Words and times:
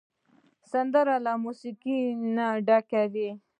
سندره 0.71 1.15
له 1.25 1.33
موسیقۍ 1.43 1.99
نه 2.35 2.47
ډکه 2.67 3.01
وي 3.13 3.29